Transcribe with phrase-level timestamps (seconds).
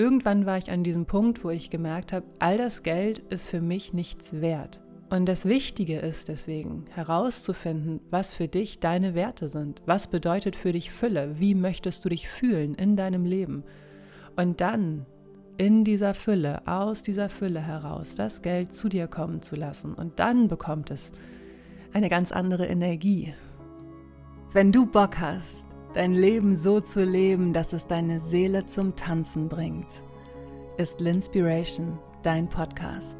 [0.00, 3.60] Irgendwann war ich an diesem Punkt, wo ich gemerkt habe, all das Geld ist für
[3.60, 4.80] mich nichts wert.
[5.10, 9.82] Und das Wichtige ist deswegen herauszufinden, was für dich deine Werte sind.
[9.86, 11.40] Was bedeutet für dich Fülle?
[11.40, 13.64] Wie möchtest du dich fühlen in deinem Leben?
[14.36, 15.04] Und dann
[15.56, 19.94] in dieser Fülle, aus dieser Fülle heraus, das Geld zu dir kommen zu lassen.
[19.94, 21.10] Und dann bekommt es
[21.92, 23.34] eine ganz andere Energie.
[24.52, 25.67] Wenn du Bock hast,
[25.98, 30.04] dein Leben so zu leben, dass es deine Seele zum Tanzen bringt,
[30.76, 33.18] ist Linspiration dein Podcast.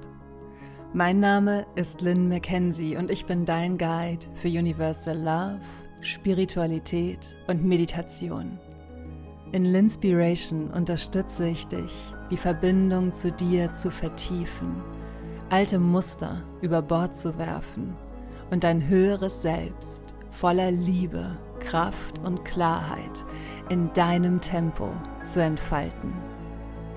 [0.92, 5.60] Mein Name ist Lynn McKenzie und ich bin dein Guide für Universal Love,
[6.02, 8.60] Spiritualität und Meditation.
[9.50, 14.84] In Linspiration unterstütze ich dich, die Verbindung zu dir zu vertiefen,
[15.50, 17.97] alte Muster über Bord zu werfen
[18.52, 23.24] und dein höheres Selbst voller Liebe, Kraft und Klarheit
[23.68, 24.90] in deinem Tempo
[25.22, 26.12] zu entfalten.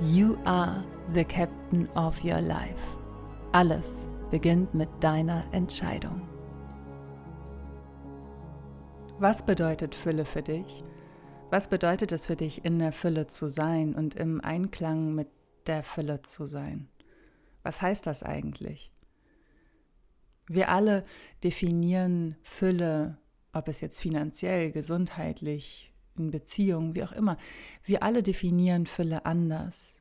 [0.02, 0.84] You are
[1.14, 2.98] the captain of your life.
[3.52, 6.22] Alles beginnt mit deiner Entscheidung.
[9.20, 10.84] Was bedeutet Fülle für dich?
[11.52, 15.28] Was bedeutet es für dich, in der Fülle zu sein und im Einklang mit
[15.68, 16.88] der Fülle zu sein?
[17.62, 18.92] Was heißt das eigentlich?
[20.48, 21.06] Wir alle
[21.44, 23.18] definieren Fülle,
[23.54, 27.38] ob es jetzt finanziell, gesundheitlich, in Beziehungen, wie auch immer.
[27.84, 29.96] Wir alle definieren Fülle anders.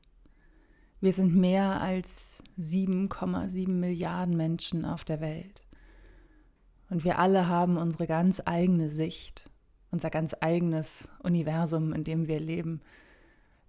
[1.00, 5.64] Wir sind mehr als 7,7 Milliarden Menschen auf der Welt.
[6.90, 9.48] Und wir alle haben unsere ganz eigene Sicht,
[9.90, 12.82] unser ganz eigenes Universum, in dem wir leben,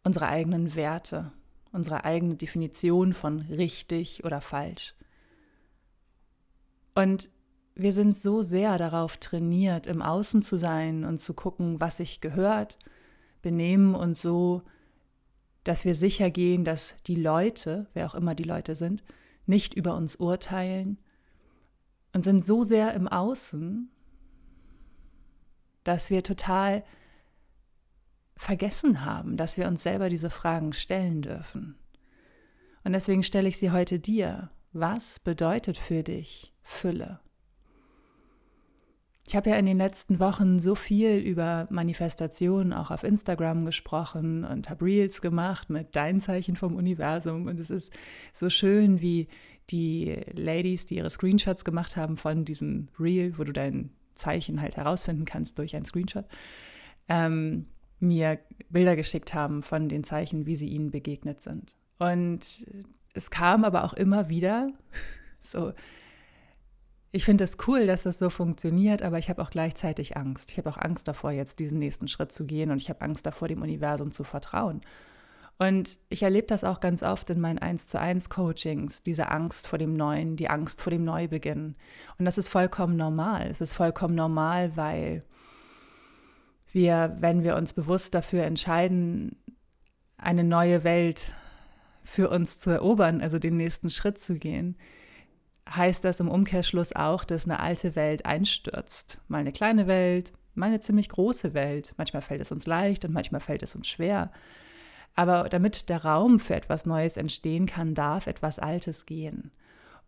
[0.03, 1.31] unsere eigenen Werte,
[1.71, 4.95] unsere eigene Definition von richtig oder falsch.
[6.95, 7.29] Und
[7.75, 12.21] wir sind so sehr darauf trainiert, im Außen zu sein und zu gucken, was sich
[12.21, 12.77] gehört,
[13.41, 14.63] benehmen und so
[15.63, 19.03] dass wir sicher gehen, dass die Leute, wer auch immer die Leute sind,
[19.45, 20.97] nicht über uns urteilen
[22.13, 23.89] und sind so sehr im Außen,
[25.83, 26.83] dass wir total
[28.35, 31.75] vergessen haben, dass wir uns selber diese Fragen stellen dürfen.
[32.83, 34.49] Und deswegen stelle ich sie heute dir.
[34.73, 37.19] Was bedeutet für dich Fülle?
[39.31, 44.43] Ich habe ja in den letzten Wochen so viel über Manifestationen auch auf Instagram gesprochen
[44.43, 47.47] und habe Reels gemacht mit deinen Zeichen vom Universum.
[47.47, 47.93] Und es ist
[48.33, 49.29] so schön, wie
[49.69, 54.75] die Ladies, die ihre Screenshots gemacht haben von diesem Reel, wo du dein Zeichen halt
[54.75, 56.25] herausfinden kannst durch einen Screenshot,
[57.07, 57.67] ähm,
[58.01, 58.37] mir
[58.69, 61.77] Bilder geschickt haben von den Zeichen, wie sie ihnen begegnet sind.
[61.99, 62.67] Und
[63.13, 64.73] es kam aber auch immer wieder
[65.39, 65.71] so
[67.11, 70.51] ich finde es das cool, dass das so funktioniert, aber ich habe auch gleichzeitig Angst.
[70.51, 73.25] Ich habe auch Angst davor, jetzt diesen nächsten Schritt zu gehen und ich habe Angst
[73.25, 74.81] davor, dem Universum zu vertrauen.
[75.57, 79.67] Und ich erlebe das auch ganz oft in meinen 1 zu 1 Coachings, diese Angst
[79.67, 81.75] vor dem Neuen, die Angst vor dem Neubeginn.
[82.17, 83.47] Und das ist vollkommen normal.
[83.47, 85.23] Es ist vollkommen normal, weil
[86.71, 89.35] wir, wenn wir uns bewusst dafür entscheiden,
[90.17, 91.31] eine neue Welt
[92.03, 94.77] für uns zu erobern, also den nächsten Schritt zu gehen,
[95.75, 99.19] heißt das im Umkehrschluss auch, dass eine alte Welt einstürzt.
[99.27, 101.93] Mal eine kleine Welt, mal eine ziemlich große Welt.
[101.97, 104.31] Manchmal fällt es uns leicht und manchmal fällt es uns schwer.
[105.15, 109.51] Aber damit der Raum für etwas Neues entstehen kann, darf etwas Altes gehen.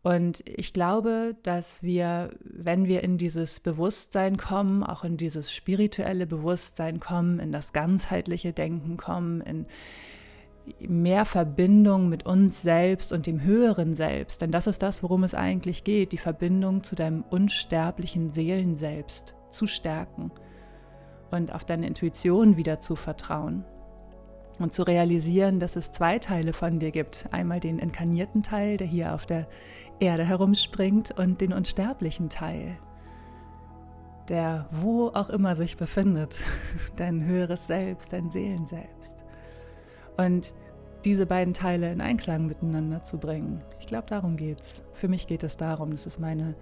[0.02, 6.28] Und ich glaube, dass wir, wenn wir in dieses Bewusstsein kommen, auch in dieses spirituelle
[6.28, 9.66] Bewusstsein kommen, in das ganzheitliche Denken kommen, in
[10.80, 14.42] mehr Verbindung mit uns selbst und dem höheren Selbst.
[14.42, 19.68] Denn das ist das, worum es eigentlich geht, die Verbindung zu deinem unsterblichen Seelenselbst zu
[19.68, 20.32] stärken
[21.32, 23.66] und auf deine Intuition wieder zu vertrauen
[24.60, 27.28] und zu realisieren, dass es zwei Teile von dir gibt.
[27.32, 29.48] Einmal den inkarnierten Teil, der hier auf der
[30.00, 32.78] Erde herumspringt und den unsterblichen Teil,
[34.30, 36.40] der wo auch immer sich befindet,
[36.96, 39.23] dein höheres Selbst, dein Seelenselbst
[40.18, 40.54] und
[41.06, 43.62] diese beiden Teile in Einklang miteinander zu bringen.
[43.80, 44.84] Ich glaube, darum geht's.
[44.94, 46.56] Für mich geht es darum, das ist meine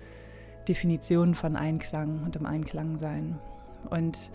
[0.68, 3.40] Definition von Einklang und im Einklang sein.
[3.90, 4.32] Und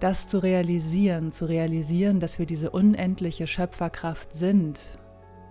[0.00, 4.80] das zu realisieren, zu realisieren, dass wir diese unendliche Schöpferkraft sind,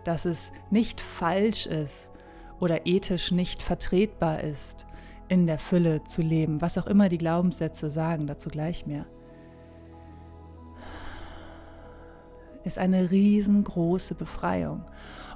[0.05, 2.11] dass es nicht falsch ist
[2.59, 4.85] oder ethisch nicht vertretbar ist,
[5.27, 9.05] in der Fülle zu leben, was auch immer die Glaubenssätze sagen, dazu gleich mehr.
[12.63, 14.83] Ist eine riesengroße Befreiung.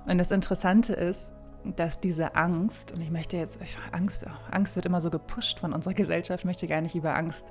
[0.05, 1.33] Und das Interessante ist,
[1.75, 3.57] dass diese Angst, und ich möchte jetzt,
[3.91, 7.45] Angst, Angst wird immer so gepusht von unserer Gesellschaft, möchte gar nicht über Angst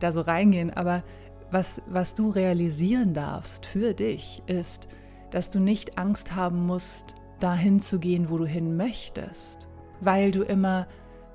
[0.00, 1.02] da so reingehen, aber
[1.50, 4.88] was, was du realisieren darfst für dich, ist,
[5.30, 9.68] dass du nicht Angst haben musst, dahin zu gehen, wo du hin möchtest,
[10.00, 10.86] weil du immer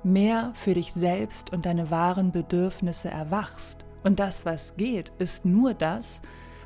[0.02, 3.84] mehr für dich selbst und deine wahren Bedürfnisse erwachst.
[4.02, 6.20] Und das, was geht, ist nur das,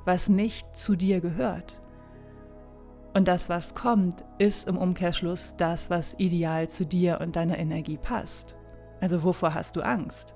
[0.08, 1.82] was nicht zu dir gehört.
[3.12, 7.98] Und das, was kommt, ist im Umkehrschluss das, was ideal zu dir und deiner Energie
[7.98, 8.56] passt.
[9.02, 10.34] Also wovor hast du Angst?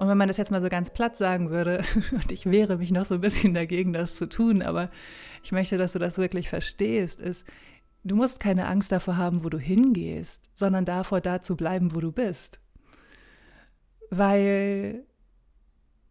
[0.00, 2.90] Und wenn man das jetzt mal so ganz platt sagen würde, und ich wehre mich
[2.90, 4.90] noch so ein bisschen dagegen, das zu tun, aber
[5.44, 7.46] ich möchte, dass du das wirklich verstehst, ist,
[8.08, 12.00] du musst keine Angst davor haben, wo du hingehst, sondern davor, da zu bleiben, wo
[12.00, 12.60] du bist.
[14.10, 15.04] Weil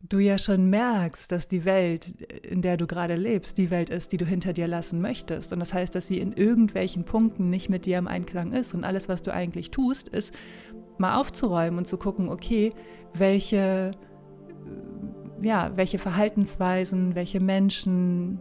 [0.02, 4.12] du ja schon merkst, dass die Welt, in der du gerade lebst, die Welt ist,
[4.12, 5.54] die du hinter dir lassen möchtest.
[5.54, 8.74] Und das heißt, dass sie in irgendwelchen Punkten nicht mit dir im Einklang ist.
[8.74, 10.34] Und alles, was du eigentlich tust, ist
[10.98, 12.74] mal aufzuräumen und zu gucken, okay,
[13.14, 13.92] welche,
[15.42, 18.40] ja, welche Verhaltensweisen, welche Menschen,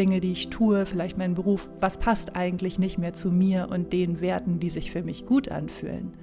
[0.00, 3.92] Dinge, die ich tue, vielleicht mein Beruf, was passt eigentlich nicht mehr zu mir und
[3.92, 6.14] den Werten, die sich für mich gut anfühlen.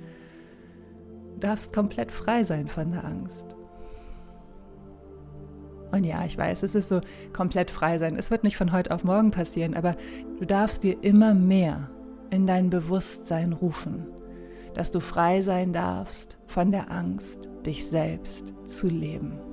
[1.36, 3.56] Du darfst komplett frei sein von der Angst.
[5.92, 7.00] Und ja, ich weiß, es ist so
[7.32, 8.18] komplett frei sein.
[8.18, 9.96] Es wird nicht von heute auf morgen passieren, aber
[10.40, 11.90] du darfst dir immer mehr
[12.30, 14.08] in dein Bewusstsein rufen
[14.78, 19.47] dass du frei sein darfst von der Angst, dich selbst zu leben.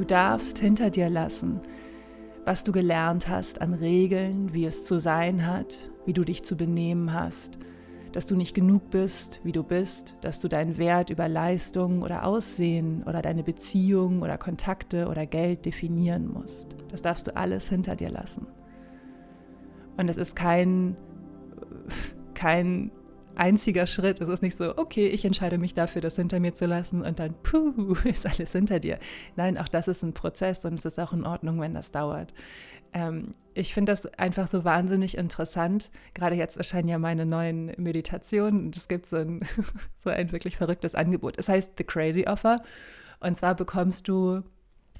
[0.00, 1.60] Du darfst hinter dir lassen,
[2.46, 6.56] was du gelernt hast an Regeln, wie es zu sein hat, wie du dich zu
[6.56, 7.58] benehmen hast
[8.12, 12.24] dass du nicht genug bist, wie du bist, dass du deinen Wert über Leistung oder
[12.24, 16.74] Aussehen oder deine Beziehung oder Kontakte oder Geld definieren musst.
[16.90, 18.48] Das darfst du alles hinter dir lassen.
[19.96, 20.96] Und es ist kein,
[22.34, 22.90] kein
[23.40, 24.20] einziger Schritt.
[24.20, 27.18] Es ist nicht so, okay, ich entscheide mich dafür, das hinter mir zu lassen und
[27.18, 28.98] dann, puh, ist alles hinter dir.
[29.34, 32.34] Nein, auch das ist ein Prozess und es ist auch in Ordnung, wenn das dauert.
[32.92, 35.90] Ähm, ich finde das einfach so wahnsinnig interessant.
[36.12, 39.40] Gerade jetzt erscheinen ja meine neuen Meditationen und es gibt so ein,
[39.96, 41.38] so ein wirklich verrücktes Angebot.
[41.38, 42.62] Es heißt The Crazy Offer
[43.20, 44.42] und zwar bekommst du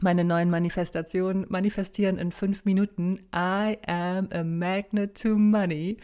[0.03, 3.19] meine neuen Manifestationen manifestieren in fünf Minuten.
[3.35, 5.99] I am a magnet to money.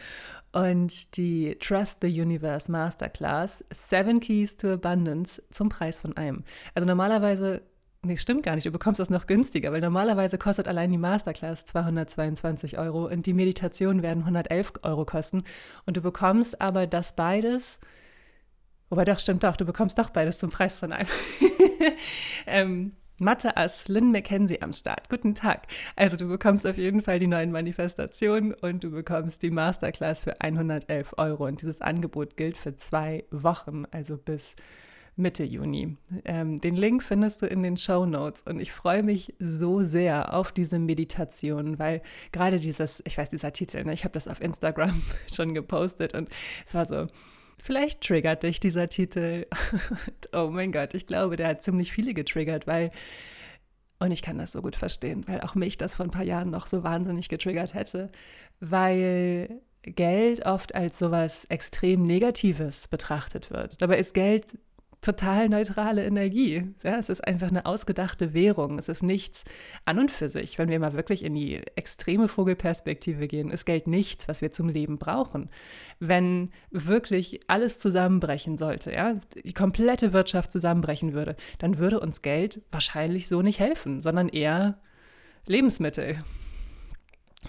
[0.51, 6.43] Und die Trust the Universe Masterclass, Seven Keys to Abundance zum Preis von einem.
[6.73, 7.61] Also normalerweise
[8.03, 8.65] Nee, stimmt gar nicht.
[8.65, 13.33] Du bekommst das noch günstiger, weil normalerweise kostet allein die Masterclass 222 Euro und die
[13.33, 15.43] Meditationen werden 111 Euro kosten.
[15.85, 17.79] Und du bekommst aber das beides,
[18.89, 21.09] wobei doch, stimmt doch, du bekommst doch beides zum Preis von einem.
[22.45, 25.09] ähm, Mathe Ass, Lynn McKenzie am Start.
[25.09, 25.65] Guten Tag.
[25.95, 30.39] Also du bekommst auf jeden Fall die neuen Manifestationen und du bekommst die Masterclass für
[30.39, 31.47] 111 Euro.
[31.47, 34.55] Und dieses Angebot gilt für zwei Wochen, also bis
[35.15, 35.97] Mitte Juni.
[36.25, 40.35] Ähm, den Link findest du in den Show Notes und ich freue mich so sehr
[40.35, 44.41] auf diese Meditation, weil gerade dieses, ich weiß, dieser Titel, ne, ich habe das auf
[44.41, 45.01] Instagram
[45.33, 46.29] schon gepostet und
[46.67, 47.07] es war so,
[47.61, 49.45] vielleicht triggert dich dieser Titel.
[50.33, 52.91] oh mein Gott, ich glaube, der hat ziemlich viele getriggert, weil
[53.99, 56.51] und ich kann das so gut verstehen, weil auch mich das vor ein paar Jahren
[56.51, 58.11] noch so wahnsinnig getriggert hätte,
[58.59, 63.81] weil Geld oft als sowas extrem Negatives betrachtet wird.
[63.81, 64.45] Dabei ist Geld
[65.01, 66.73] total neutrale Energie.
[66.83, 68.79] Ja, es ist einfach eine ausgedachte Währung.
[68.79, 69.43] Es ist nichts
[69.85, 70.57] an und für sich.
[70.57, 74.69] Wenn wir mal wirklich in die extreme Vogelperspektive gehen, ist Geld nichts, was wir zum
[74.69, 75.49] Leben brauchen.
[75.99, 82.61] Wenn wirklich alles zusammenbrechen sollte, ja, die komplette Wirtschaft zusammenbrechen würde, dann würde uns Geld
[82.71, 84.79] wahrscheinlich so nicht helfen, sondern eher
[85.45, 86.19] Lebensmittel.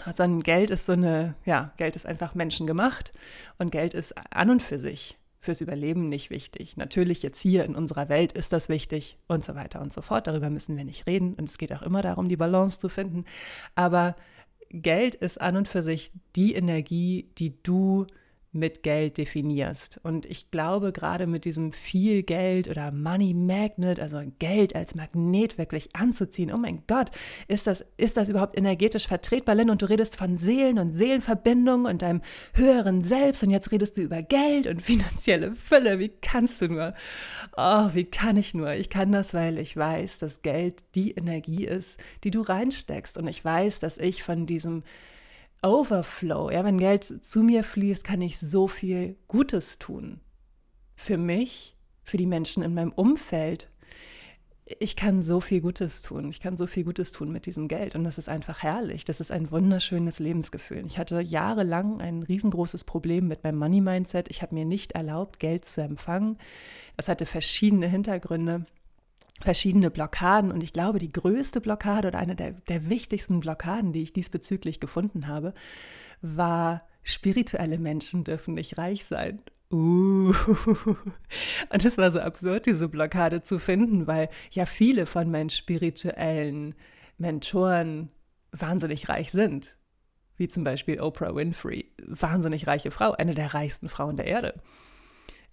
[0.04, 3.12] Sondern Geld ist so eine, ja, Geld ist einfach menschengemacht
[3.58, 6.76] und Geld ist an und für sich fürs Überleben nicht wichtig.
[6.76, 10.26] Natürlich jetzt hier in unserer Welt ist das wichtig und so weiter und so fort.
[10.26, 13.24] Darüber müssen wir nicht reden und es geht auch immer darum, die Balance zu finden.
[13.74, 14.16] Aber
[14.70, 18.06] Geld ist an und für sich die Energie, die du
[18.58, 20.00] mit Geld definierst.
[20.02, 25.58] Und ich glaube, gerade mit diesem viel Geld oder Money Magnet, also Geld als Magnet
[25.58, 27.10] wirklich anzuziehen, oh mein Gott,
[27.46, 29.70] ist das, ist das überhaupt energetisch vertretbar, Lynn?
[29.70, 32.22] Und du redest von Seelen und Seelenverbindungen und deinem
[32.54, 35.98] höheren Selbst und jetzt redest du über Geld und finanzielle Fülle.
[35.98, 36.94] Wie kannst du nur?
[37.56, 38.72] Oh, wie kann ich nur?
[38.72, 43.18] Ich kann das, weil ich weiß, dass Geld die Energie ist, die du reinsteckst.
[43.18, 44.82] Und ich weiß, dass ich von diesem
[45.62, 46.50] Overflow.
[46.50, 50.20] Ja, wenn Geld zu mir fließt, kann ich so viel Gutes tun.
[50.96, 53.68] Für mich, für die Menschen in meinem Umfeld.
[54.80, 56.28] Ich kann so viel Gutes tun.
[56.28, 57.96] Ich kann so viel Gutes tun mit diesem Geld.
[57.96, 59.04] Und das ist einfach herrlich.
[59.04, 60.84] Das ist ein wunderschönes Lebensgefühl.
[60.86, 64.28] Ich hatte jahrelang ein riesengroßes Problem mit meinem Money-Mindset.
[64.28, 66.38] Ich habe mir nicht erlaubt, Geld zu empfangen.
[66.96, 68.66] Das hatte verschiedene Hintergründe
[69.40, 70.50] verschiedene Blockaden.
[70.50, 74.80] Und ich glaube, die größte Blockade oder eine der, der wichtigsten Blockaden, die ich diesbezüglich
[74.80, 75.54] gefunden habe,
[76.20, 79.42] war, spirituelle Menschen dürfen nicht reich sein.
[79.70, 80.32] Uh.
[81.70, 86.74] Und es war so absurd, diese Blockade zu finden, weil ja viele von meinen spirituellen
[87.18, 88.10] Mentoren
[88.52, 89.76] wahnsinnig reich sind.
[90.36, 94.54] Wie zum Beispiel Oprah Winfrey, wahnsinnig reiche Frau, eine der reichsten Frauen der Erde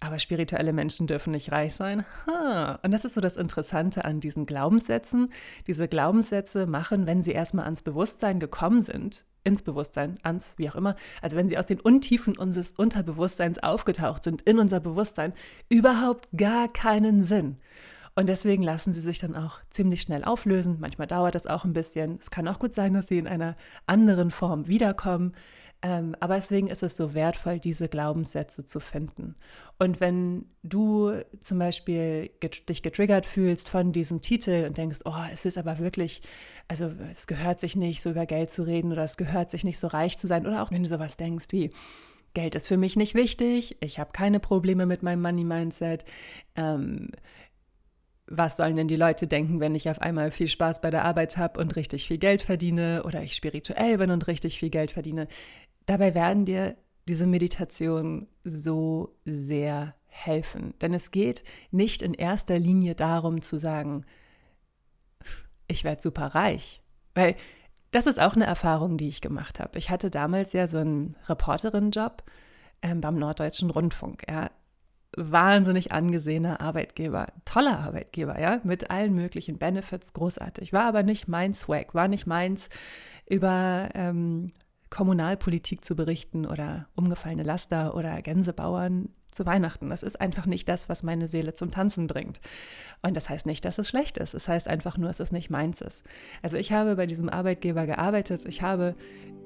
[0.00, 2.04] aber spirituelle Menschen dürfen nicht reich sein.
[2.26, 2.78] Ha.
[2.82, 5.32] Und das ist so das Interessante an diesen Glaubenssätzen.
[5.66, 10.74] Diese Glaubenssätze machen, wenn sie erstmal ans Bewusstsein gekommen sind, ins Bewusstsein, ans, wie auch
[10.74, 15.32] immer, also wenn sie aus den Untiefen unseres Unterbewusstseins aufgetaucht sind, in unser Bewusstsein,
[15.68, 17.56] überhaupt gar keinen Sinn.
[18.18, 20.78] Und deswegen lassen sie sich dann auch ziemlich schnell auflösen.
[20.80, 22.16] Manchmal dauert das auch ein bisschen.
[22.18, 25.34] Es kann auch gut sein, dass sie in einer anderen Form wiederkommen.
[25.82, 29.36] Ähm, aber deswegen ist es so wertvoll, diese Glaubenssätze zu finden.
[29.78, 35.24] Und wenn du zum Beispiel get dich getriggert fühlst von diesem Titel und denkst, oh,
[35.32, 36.22] es ist aber wirklich,
[36.66, 39.78] also es gehört sich nicht, so über Geld zu reden oder es gehört sich nicht,
[39.78, 41.70] so reich zu sein, oder auch wenn du sowas denkst wie,
[42.32, 46.04] Geld ist für mich nicht wichtig, ich habe keine Probleme mit meinem Money-Mindset.
[46.54, 47.10] Ähm,
[48.28, 51.36] was sollen denn die Leute denken, wenn ich auf einmal viel Spaß bei der Arbeit
[51.38, 55.28] habe und richtig viel Geld verdiene oder ich spirituell bin und richtig viel Geld verdiene?
[55.86, 56.76] Dabei werden dir
[57.08, 60.74] diese Meditationen so sehr helfen.
[60.80, 64.04] Denn es geht nicht in erster Linie darum zu sagen,
[65.68, 66.82] ich werde super reich.
[67.14, 67.36] Weil
[67.92, 69.78] das ist auch eine Erfahrung, die ich gemacht habe.
[69.78, 72.24] Ich hatte damals ja so einen Reporterin-Job
[72.82, 74.24] ähm, beim Norddeutschen Rundfunk.
[74.28, 74.50] Ja.
[75.16, 80.74] Wahnsinnig angesehener Arbeitgeber, toller Arbeitgeber, ja, mit allen möglichen Benefits, großartig.
[80.74, 82.68] War aber nicht mein Swag, war nicht meins,
[83.26, 84.52] über ähm,
[84.90, 89.90] Kommunalpolitik zu berichten oder umgefallene Laster oder Gänsebauern zu Weihnachten.
[89.90, 92.40] Das ist einfach nicht das, was meine Seele zum Tanzen bringt.
[93.02, 94.34] Und das heißt nicht, dass es schlecht ist.
[94.34, 96.02] Es heißt einfach nur, dass es nicht meins ist.
[96.42, 98.46] Also ich habe bei diesem Arbeitgeber gearbeitet.
[98.46, 98.94] Ich habe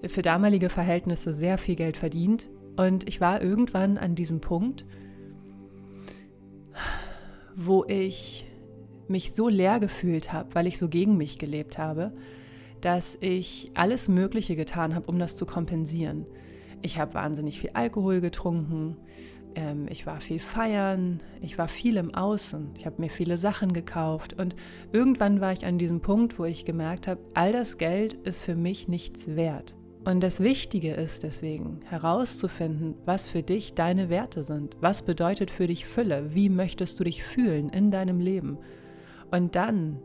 [0.07, 2.49] für damalige Verhältnisse sehr viel Geld verdient.
[2.77, 4.87] Und ich war irgendwann an diesem Punkt,
[7.57, 8.47] wo ich
[9.09, 12.13] mich so leer gefühlt habe, weil ich so gegen mich gelebt habe,
[12.81, 16.27] dass ich alles Mögliche getan habe, um das zu kompensieren.
[16.83, 18.97] Ich habe wahnsinnig viel Alkohol getrunken,
[19.55, 23.73] ähm, ich war viel feiern, ich war viel im Außen, ich habe mir viele Sachen
[23.73, 24.57] gekauft und
[24.93, 28.55] irgendwann war ich an diesem Punkt, wo ich gemerkt habe, all das Geld ist für
[28.55, 29.77] mich nichts wert.
[30.03, 34.77] Und das Wichtige ist deswegen herauszufinden, was für dich deine Werte sind.
[34.81, 36.35] Was bedeutet für dich Fülle?
[36.35, 38.57] Wie möchtest du dich fühlen in deinem Leben?
[39.31, 39.99] Und dann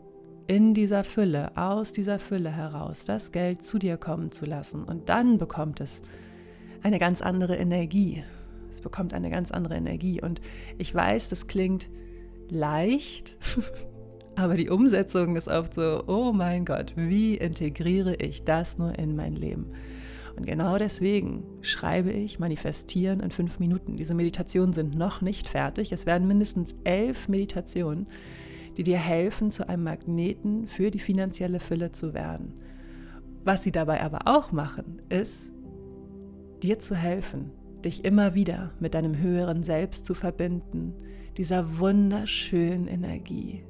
[0.47, 4.83] in dieser Fülle, aus dieser Fülle heraus, das Geld zu dir kommen zu lassen.
[4.83, 6.01] Und dann bekommt es
[6.83, 8.23] eine ganz andere Energie.
[8.71, 10.21] Es bekommt eine ganz andere Energie.
[10.21, 10.41] Und
[10.77, 11.89] ich weiß, das klingt
[12.49, 13.37] leicht,
[14.35, 19.15] aber die Umsetzung ist oft so, oh mein Gott, wie integriere ich das nur in
[19.15, 19.71] mein Leben?
[20.35, 23.95] Und genau deswegen schreibe ich Manifestieren in fünf Minuten.
[23.95, 25.93] Diese Meditationen sind noch nicht fertig.
[25.93, 28.07] Es werden mindestens elf Meditationen
[28.77, 32.53] die dir helfen, zu einem Magneten für die finanzielle Fülle zu werden.
[33.43, 35.51] Was sie dabei aber auch machen, ist,
[36.63, 37.51] dir zu helfen,
[37.83, 40.93] dich immer wieder mit deinem höheren Selbst zu verbinden,
[41.37, 43.63] dieser wunderschönen Energie,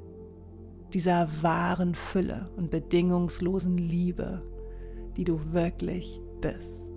[0.93, 4.41] dieser wahren Fülle und bedingungslosen Liebe,
[5.17, 6.94] die du wirklich bist.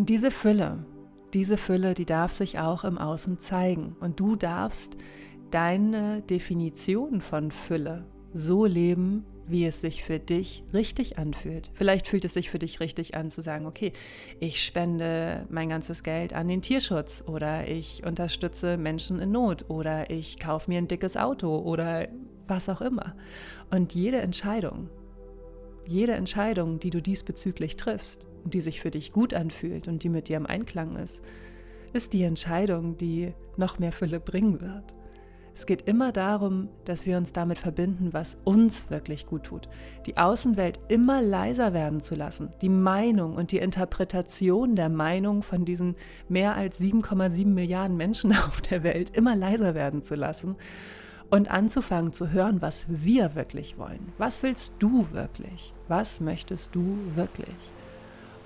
[0.00, 0.78] Und diese Fülle,
[1.34, 3.96] diese Fülle, die darf sich auch im Außen zeigen.
[4.00, 4.96] Und du darfst
[5.50, 11.70] deine Definition von Fülle so leben, wie es sich für dich richtig anfühlt.
[11.74, 13.92] Vielleicht fühlt es sich für dich richtig an zu sagen, okay,
[14.38, 20.08] ich spende mein ganzes Geld an den Tierschutz oder ich unterstütze Menschen in Not oder
[20.08, 22.08] ich kaufe mir ein dickes Auto oder
[22.48, 23.16] was auch immer.
[23.70, 24.88] Und jede Entscheidung,
[25.86, 30.28] jede Entscheidung, die du diesbezüglich triffst, die sich für dich gut anfühlt und die mit
[30.28, 31.22] dir im Einklang ist,
[31.92, 34.84] ist die Entscheidung, die noch mehr Fülle bringen wird.
[35.54, 39.68] Es geht immer darum, dass wir uns damit verbinden, was uns wirklich gut tut.
[40.06, 45.64] Die Außenwelt immer leiser werden zu lassen, die Meinung und die Interpretation der Meinung von
[45.64, 45.96] diesen
[46.28, 50.56] mehr als 7,7 Milliarden Menschen auf der Welt immer leiser werden zu lassen
[51.30, 54.12] und anzufangen zu hören, was wir wirklich wollen.
[54.18, 55.74] Was willst du wirklich?
[55.88, 57.54] Was möchtest du wirklich?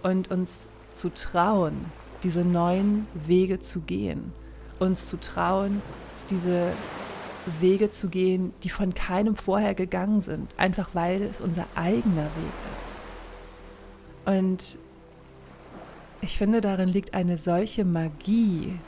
[0.04, 1.86] Und uns zu trauen,
[2.22, 4.32] diese neuen Wege zu gehen.
[4.78, 5.82] Uns zu trauen,
[6.30, 6.70] diese
[7.60, 12.52] Wege zu gehen, die von keinem vorher gegangen sind, einfach weil es unser eigener Weg
[12.74, 14.38] ist.
[14.38, 14.78] Und
[16.20, 18.78] ich finde, darin liegt eine solche Magie,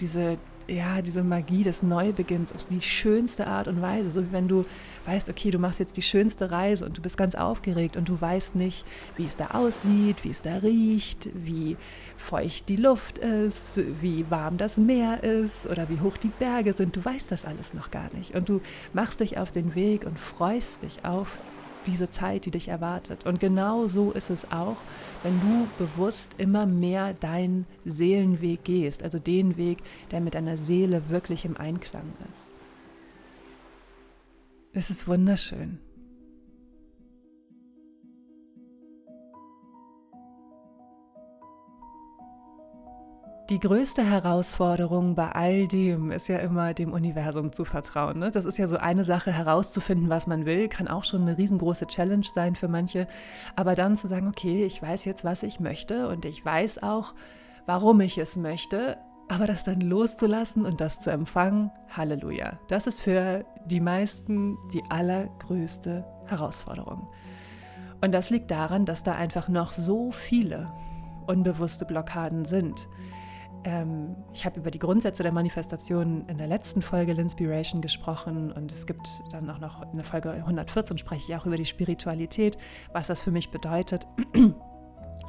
[0.00, 4.10] diese ja, diese Magie des Neubeginns auf die schönste Art und Weise.
[4.10, 4.64] So wie wenn du
[5.06, 8.20] weißt, okay, du machst jetzt die schönste Reise und du bist ganz aufgeregt und du
[8.20, 8.84] weißt nicht,
[9.16, 11.76] wie es da aussieht, wie es da riecht, wie
[12.16, 16.96] feucht die Luft ist, wie warm das Meer ist oder wie hoch die Berge sind.
[16.96, 18.34] Du weißt das alles noch gar nicht.
[18.34, 18.60] Und du
[18.92, 21.40] machst dich auf den Weg und freust dich auf
[21.86, 23.26] diese Zeit, die dich erwartet.
[23.26, 24.76] Und genau so ist es auch,
[25.22, 29.78] wenn du bewusst immer mehr deinen Seelenweg gehst, also den Weg,
[30.10, 32.50] der mit deiner Seele wirklich im Einklang ist.
[34.72, 35.78] Es ist wunderschön.
[43.48, 48.18] Die größte Herausforderung bei all dem ist ja immer dem Universum zu vertrauen.
[48.18, 48.32] Ne?
[48.32, 51.86] Das ist ja so eine Sache, herauszufinden, was man will, kann auch schon eine riesengroße
[51.86, 53.06] Challenge sein für manche.
[53.54, 57.14] Aber dann zu sagen, okay, ich weiß jetzt, was ich möchte und ich weiß auch,
[57.66, 58.96] warum ich es möchte.
[59.28, 62.58] Aber das dann loszulassen und das zu empfangen, Halleluja.
[62.66, 67.06] Das ist für die meisten die allergrößte Herausforderung.
[68.00, 70.72] Und das liegt daran, dass da einfach noch so viele
[71.28, 72.88] unbewusste Blockaden sind
[73.64, 78.72] ähm, ich habe über die Grundsätze der Manifestation in der letzten Folge L'Inspiration gesprochen und
[78.72, 82.56] es gibt dann auch noch in der Folge 114 spreche ich auch über die Spiritualität,
[82.92, 84.06] was das für mich bedeutet.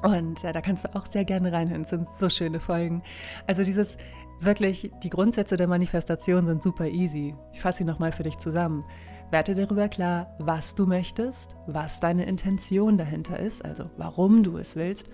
[0.03, 3.01] Und äh, da kannst du auch sehr gerne reinhören, es sind so schöne Folgen.
[3.47, 3.97] Also dieses
[4.39, 7.35] wirklich, die Grundsätze der Manifestation sind super easy.
[7.53, 8.83] Ich fasse sie nochmal für dich zusammen.
[9.31, 14.75] Werde darüber klar, was du möchtest, was deine Intention dahinter ist, also warum du es
[14.75, 15.09] willst.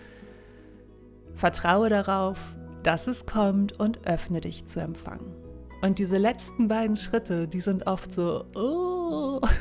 [1.34, 2.38] Vertraue darauf,
[2.84, 5.34] dass es kommt und öffne dich zu empfangen.
[5.82, 9.41] Und diese letzten beiden Schritte, die sind oft so, oh.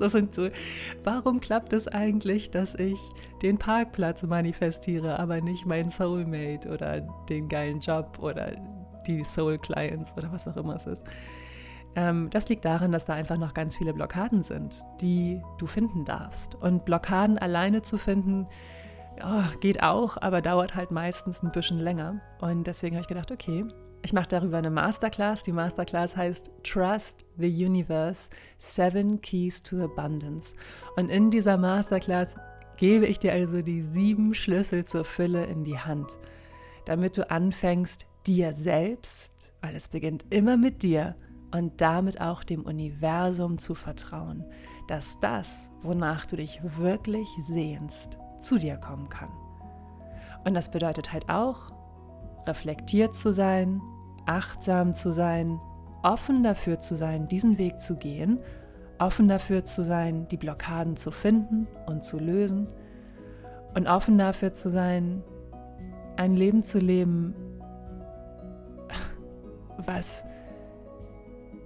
[0.00, 0.48] Das sind so,
[1.04, 2.98] warum klappt es eigentlich, dass ich
[3.42, 8.56] den Parkplatz manifestiere, aber nicht mein Soulmate oder den geilen Job oder
[9.06, 11.04] die Soul Clients oder was auch immer es ist.
[11.94, 16.04] Ähm, das liegt daran, dass da einfach noch ganz viele Blockaden sind, die du finden
[16.04, 16.54] darfst.
[16.56, 18.46] Und Blockaden alleine zu finden,
[19.24, 22.20] oh, geht auch, aber dauert halt meistens ein bisschen länger.
[22.40, 23.64] Und deswegen habe ich gedacht, okay,
[24.02, 25.42] ich mache darüber eine Masterclass.
[25.42, 30.54] Die Masterclass heißt Trust the Universe, Seven Keys to Abundance.
[30.96, 32.34] Und in dieser Masterclass
[32.76, 36.18] gebe ich dir also die sieben Schlüssel zur Fülle in die Hand,
[36.84, 41.16] damit du anfängst, dir selbst, weil es beginnt immer mit dir,
[41.54, 44.44] und damit auch dem Universum zu vertrauen,
[44.88, 49.30] dass das, wonach du dich wirklich sehnst, zu dir kommen kann.
[50.44, 51.72] Und das bedeutet halt auch,
[52.46, 53.80] reflektiert zu sein,
[54.26, 55.60] achtsam zu sein,
[56.02, 58.38] offen dafür zu sein, diesen Weg zu gehen,
[58.98, 62.68] offen dafür zu sein, die Blockaden zu finden und zu lösen
[63.74, 65.22] und offen dafür zu sein,
[66.16, 67.34] ein Leben zu leben,
[69.78, 70.24] was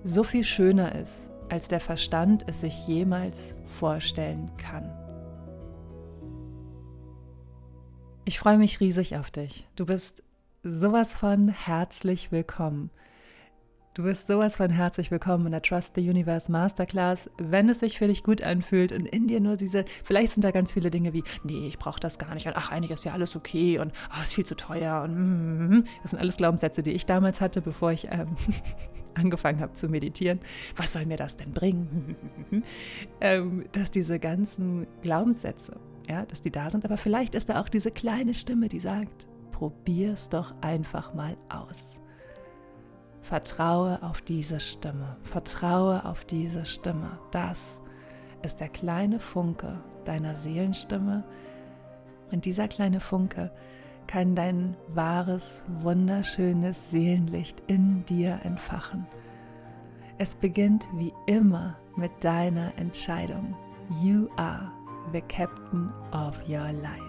[0.03, 5.06] so viel schöner ist, als der Verstand es sich jemals vorstellen kann.
[8.29, 9.69] Ich freue mich riesig auf dich.
[9.77, 10.25] Du bist
[10.65, 12.91] sowas von herzlich willkommen.
[13.95, 17.99] Du bist sowas von herzlich willkommen in der Trust the Universe Masterclass, wenn es sich
[17.99, 21.13] für dich gut anfühlt und in dir nur diese, vielleicht sind da ganz viele Dinge
[21.13, 23.93] wie, nee, ich brauche das gar nicht und ach, einiges ist ja alles okay und
[24.11, 27.63] oh, ist viel zu teuer und mm, das sind alles Glaubenssätze, die ich damals hatte,
[27.63, 28.35] bevor ich ähm,
[29.15, 30.41] angefangen habe zu meditieren.
[30.75, 32.17] Was soll mir das denn bringen?
[33.21, 37.69] ähm, dass diese ganzen Glaubenssätze ja, dass die da sind, aber vielleicht ist da auch
[37.69, 42.01] diese kleine Stimme, die sagt, probier's doch einfach mal aus.
[43.23, 47.19] Vertraue auf diese Stimme, vertraue auf diese Stimme.
[47.33, 47.81] Das
[48.43, 51.25] ist der kleine Funke deiner Seelenstimme
[52.31, 53.51] und dieser kleine Funke
[54.07, 59.07] kann dein wahres, wunderschönes Seelenlicht in dir entfachen.
[60.19, 63.57] Es beginnt wie immer mit deiner Entscheidung.
[64.03, 64.71] You are
[65.13, 67.03] the captain of your life.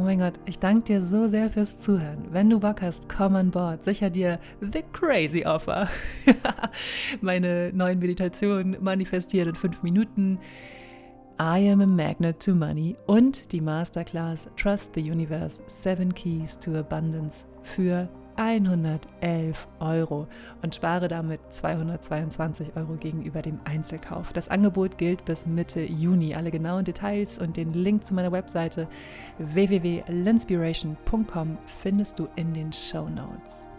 [0.00, 2.28] Oh mein Gott, ich danke dir so sehr fürs Zuhören.
[2.30, 3.84] Wenn du Bock hast, komm an Bord.
[3.84, 5.90] Sicher dir The Crazy Offer.
[7.20, 10.38] Meine neuen Meditationen manifestiert in fünf Minuten.
[11.40, 16.76] I am a magnet to money und die Masterclass Trust the Universe Seven Keys to
[16.76, 20.26] Abundance für 111 Euro
[20.60, 24.34] und spare damit 222 Euro gegenüber dem Einzelkauf.
[24.34, 26.34] Das Angebot gilt bis Mitte Juni.
[26.34, 28.86] Alle genauen Details und den Link zu meiner Webseite
[29.38, 33.69] www.linspiration.com findest du in den Show Notes.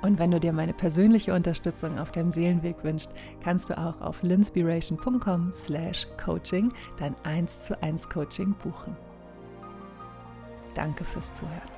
[0.00, 4.22] Und wenn du dir meine persönliche Unterstützung auf deinem Seelenweg wünschst, kannst du auch auf
[4.22, 8.96] linspiration.com slash coaching dein 1 zu 1 Coaching buchen.
[10.74, 11.77] Danke fürs Zuhören.